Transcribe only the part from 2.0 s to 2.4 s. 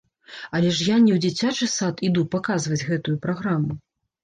іду